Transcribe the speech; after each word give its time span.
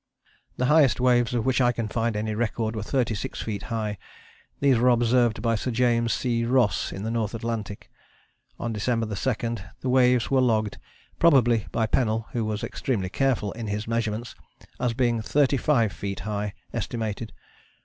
"The 0.57 0.65
highest 0.65 0.99
waves 0.99 1.35
of 1.35 1.45
which 1.45 1.61
I 1.61 1.71
can 1.71 1.87
find 1.87 2.17
any 2.17 2.33
record 2.33 2.75
were 2.75 2.81
36 2.81 3.39
feet 3.43 3.61
high. 3.69 3.99
These 4.59 4.79
were 4.79 4.89
observed 4.89 5.43
by 5.43 5.53
Sir 5.53 5.69
James 5.69 6.11
C. 6.11 6.43
Ross 6.43 6.91
in 6.91 7.03
the 7.03 7.11
North 7.11 7.35
Atlantic. 7.35 7.87
On 8.59 8.73
December 8.73 9.05
2 9.13 9.57
the 9.81 9.89
waves 9.89 10.31
were 10.31 10.41
logged, 10.41 10.79
probably 11.19 11.67
by 11.71 11.85
Pennell, 11.85 12.25
who 12.31 12.43
was 12.43 12.63
extremely 12.63 13.09
careful 13.09 13.51
in 13.51 13.67
his 13.67 13.87
measurements, 13.87 14.33
as 14.79 14.95
being 14.95 15.21
'thirty 15.21 15.57
five 15.57 15.93
feet 15.93 16.21
high 16.21 16.55
(estimated).' 16.73 17.31